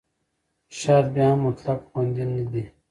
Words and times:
شات 0.79 1.05
بیا 1.13 1.27
هم 1.31 1.39
مطلق 1.47 1.79
خوندي 1.89 2.25
نه 2.35 2.43
دی. 2.51 2.63